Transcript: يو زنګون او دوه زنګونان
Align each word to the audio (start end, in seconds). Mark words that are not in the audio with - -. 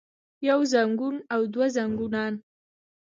يو 0.49 0.59
زنګون 0.71 1.15
او 1.33 1.41
دوه 1.53 1.67
زنګونان 1.75 2.33